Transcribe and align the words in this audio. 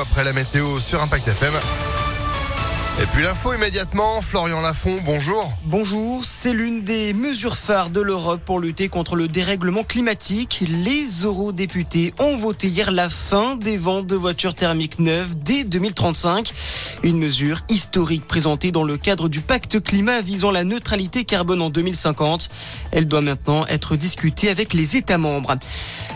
après 0.00 0.24
la 0.24 0.32
météo 0.32 0.80
sur 0.80 1.02
Impact 1.02 1.28
FM. 1.28 1.52
Et 3.02 3.06
puis 3.06 3.24
l'info 3.24 3.52
immédiatement, 3.52 4.22
Florian 4.22 4.60
Lafont, 4.60 4.98
bonjour. 5.04 5.52
Bonjour, 5.64 6.24
c'est 6.24 6.52
l'une 6.52 6.84
des 6.84 7.12
mesures 7.12 7.56
phares 7.56 7.90
de 7.90 8.00
l'Europe 8.00 8.40
pour 8.44 8.60
lutter 8.60 8.88
contre 8.88 9.16
le 9.16 9.26
dérèglement 9.26 9.82
climatique. 9.82 10.62
Les 10.68 11.06
eurodéputés 11.24 12.14
ont 12.20 12.36
voté 12.36 12.68
hier 12.68 12.92
la 12.92 13.10
fin 13.10 13.56
des 13.56 13.78
ventes 13.78 14.06
de 14.06 14.14
voitures 14.14 14.54
thermiques 14.54 15.00
neuves 15.00 15.34
dès 15.34 15.64
2035. 15.64 16.52
Une 17.02 17.18
mesure 17.18 17.62
historique 17.68 18.28
présentée 18.28 18.70
dans 18.70 18.84
le 18.84 18.96
cadre 18.96 19.28
du 19.28 19.40
pacte 19.40 19.82
climat 19.82 20.20
visant 20.20 20.52
la 20.52 20.62
neutralité 20.62 21.24
carbone 21.24 21.62
en 21.62 21.70
2050. 21.70 22.48
Elle 22.92 23.08
doit 23.08 23.22
maintenant 23.22 23.66
être 23.66 23.96
discutée 23.96 24.50
avec 24.50 24.72
les 24.72 24.96
États 24.96 25.18
membres. 25.18 25.56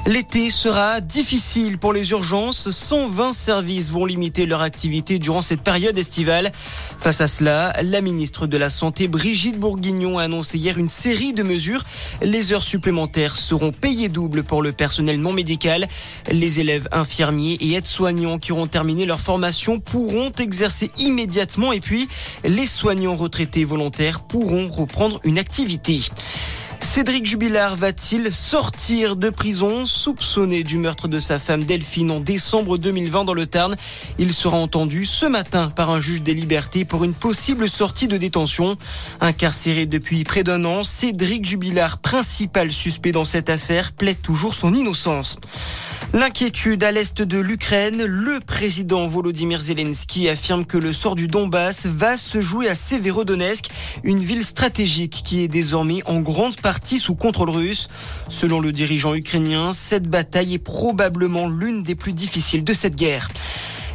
L'été 0.07 0.49
sera 0.49 1.01
difficile 1.01 1.77
pour 1.77 1.93
les 1.93 2.13
urgences. 2.13 2.71
120 2.71 3.33
services 3.33 3.91
vont 3.91 4.07
limiter 4.07 4.47
leur 4.47 4.63
activité 4.63 5.19
durant 5.19 5.43
cette 5.43 5.61
période 5.61 5.99
estivale. 5.99 6.51
Face 6.99 7.21
à 7.21 7.29
cela, 7.29 7.75
la 7.83 8.01
ministre 8.01 8.47
de 8.47 8.57
la 8.57 8.71
Santé, 8.71 9.07
Brigitte 9.07 9.59
Bourguignon, 9.59 10.19
a 10.19 10.23
annoncé 10.23 10.57
hier 10.57 10.79
une 10.79 10.89
série 10.89 11.35
de 11.35 11.43
mesures. 11.43 11.85
Les 12.23 12.53
heures 12.53 12.63
supplémentaires 12.63 13.37
seront 13.37 13.73
payées 13.73 14.09
double 14.09 14.45
pour 14.45 14.63
le 14.63 14.73
personnel 14.73 15.21
non 15.21 15.33
médical. 15.33 15.87
Les 16.31 16.61
élèves 16.61 16.89
infirmiers 16.91 17.59
et 17.61 17.75
aides-soignants 17.75 18.39
qui 18.39 18.53
auront 18.53 18.67
terminé 18.67 19.05
leur 19.05 19.21
formation 19.21 19.79
pourront 19.79 20.31
exercer 20.39 20.91
immédiatement 20.97 21.73
et 21.73 21.81
puis 21.81 22.09
les 22.45 22.67
soignants 22.67 23.17
retraités 23.17 23.65
volontaires 23.65 24.21
pourront 24.21 24.69
reprendre 24.69 25.21
une 25.25 25.39
activité. 25.39 26.01
Cédric 26.81 27.27
Jubilard 27.27 27.77
va-t-il 27.77 28.33
sortir 28.33 29.17
de 29.17 29.31
prison 29.31 29.85
soupçonné 29.85 30.63
du 30.63 30.79
meurtre 30.79 31.09
de 31.09 31.19
sa 31.19 31.39
femme 31.39 31.65
Delphine 31.65 32.11
en 32.11 32.21
décembre 32.21 32.79
2020 32.79 33.25
dans 33.25 33.35
le 33.35 33.47
Tarn? 33.47 33.75
Il 34.19 34.33
sera 34.33 34.57
entendu 34.57 35.05
ce 35.05 35.27
matin 35.27 35.73
par 35.75 35.91
un 35.91 36.01
juge 36.01 36.23
des 36.23 36.35
libertés 36.35 36.85
pour 36.85 37.05
une 37.05 37.15
possible 37.15 37.69
sortie 37.69 38.07
de 38.07 38.17
détention. 38.17 38.79
Incarcéré 39.21 39.87
depuis 39.87 40.23
près 40.23 40.45
d'un 40.45 40.65
an, 40.65 40.85
Cédric 40.85 41.45
Jubilard, 41.45 41.99
principal 41.99 42.71
suspect 42.71 43.13
dans 43.13 43.25
cette 43.25 43.51
affaire, 43.51 43.93
plaide 43.93 44.23
toujours 44.23 44.55
son 44.55 44.73
innocence. 44.73 45.39
L'inquiétude 46.15 46.85
à 46.85 46.91
l'est 46.91 47.21
de 47.21 47.39
l'Ukraine, 47.39 48.03
le 48.03 48.41
président 48.41 49.07
Volodymyr 49.07 49.61
Zelensky 49.61 50.31
affirme 50.31 50.65
que 50.65 50.79
le 50.79 50.95
sort 50.95 51.15
du 51.15 51.29
Donbass 51.29 51.85
va 51.85 52.17
se 52.17 52.41
jouer 52.41 52.67
à 52.67 52.75
Severodonetsk, 52.75 53.67
une 54.05 54.19
ville 54.19 54.43
stratégique 54.43 55.23
qui 55.23 55.43
est 55.43 55.49
désormais 55.49 56.03
en 56.07 56.21
grande 56.21 56.57
partie 56.57 56.99
sous 56.99 57.15
contrôle 57.15 57.51
russe. 57.51 57.89
Selon 58.31 58.59
le 58.59 58.73
dirigeant 58.73 59.15
ukrainien, 59.15 59.75
cette 59.75 60.09
bataille 60.09 60.55
est 60.55 60.59
probablement 60.59 61.47
l'une 61.47 61.83
des 61.83 61.95
plus 61.95 62.15
difficiles 62.15 62.65
de 62.65 62.73
cette 62.73 62.97
guerre. 62.97 63.29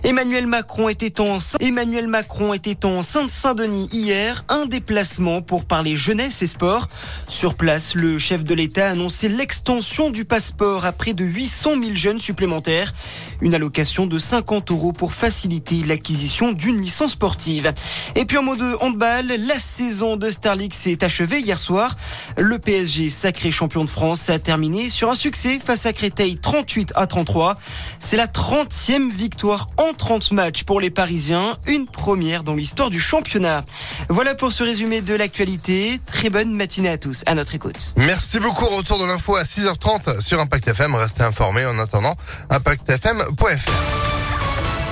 Emmanuel 0.06 0.48
Macron 0.48 0.90
était 0.90 1.22
en 1.22 1.38
Emmanuel 1.62 2.08
Macron 2.08 2.54
était 2.54 2.86
en 2.86 3.02
Sainte-Saint-Denis 3.02 3.88
hier, 3.94 4.44
un 4.50 4.66
déplacement 4.66 5.42
pour 5.42 5.64
parler 5.64 5.96
jeunesse 5.96 6.42
et 6.42 6.48
sport. 6.48 6.90
Sur 7.30 7.56
place, 7.56 7.96
le 7.96 8.18
chef 8.18 8.44
de 8.44 8.54
l'État 8.54 8.88
a 8.88 8.92
annoncé 8.92 9.30
l'extension 9.30 10.10
du 10.10 10.26
passeport 10.26 10.86
à 10.86 10.92
près 10.92 11.14
de 11.14 11.24
800 11.24 11.82
000 11.82 11.96
jeunes 11.96 12.20
supplémentaires, 12.20 12.94
une 13.40 13.56
allocation 13.56 14.06
de 14.06 14.20
50 14.20 14.72
euros 14.72 14.92
pour 14.92 15.14
faciliter 15.14 15.84
l'acquisition 15.84 16.52
d'une 16.52 16.82
licence 16.82 17.12
sportive. 17.12 17.72
Et 18.16 18.26
puis 18.26 18.38
en 18.38 18.44
mode 18.44 18.62
handball, 18.82 19.28
la 19.28 19.58
saison 19.58 20.18
de 20.18 20.30
Starlix 20.30 20.78
s'est 20.78 21.02
achevée 21.06 21.40
hier 21.40 21.58
soir. 21.58 21.96
Le 22.38 22.60
PSG, 22.60 23.10
sacré 23.10 23.52
champion 23.52 23.86
de 23.86 23.90
France, 23.90 24.30
a 24.30 24.38
terminé 24.38 24.90
sur 24.90 25.10
un 25.10 25.16
succès 25.16 25.60
face 25.66 25.86
à 25.86 25.94
Créteil 25.94 26.40
38 26.40 26.92
à 26.96 27.08
33. 27.08 27.58
C'est 28.00 28.18
la 28.18 28.28
30e 28.28 29.10
victoire 29.10 29.70
en 29.78 29.93
30 29.94 30.32
matchs 30.32 30.64
pour 30.64 30.80
les 30.80 30.90
Parisiens, 30.90 31.58
une 31.66 31.88
première 31.88 32.44
dans 32.44 32.56
l'histoire 32.56 32.90
du 32.90 33.00
championnat. 33.00 33.64
Voilà 34.10 34.36
pour 34.36 34.52
ce 34.52 34.64
résumé 34.64 35.02
de 35.02 35.14
l'actualité. 35.14 36.00
Très 36.06 36.30
bonne 36.30 36.54
matinée 36.54 36.90
à 36.90 36.98
tous. 36.98 37.24
À 37.26 37.36
notre 37.36 37.56
écoute. 37.56 37.94
Merci 37.98 38.40
beaucoup. 38.40 38.66
Retour 38.66 39.00
de 39.00 39.06
l'info 39.06 39.36
à 39.36 39.44
6h30 39.44 40.22
sur 40.22 40.40
Impact 40.40 40.68
FM. 40.70 40.96
Restez 40.96 41.24
informés 41.24 41.66
en 41.66 41.78
attendant 41.80 42.16
impactfm.fr. 42.50 43.72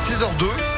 6h02. 0.02 0.71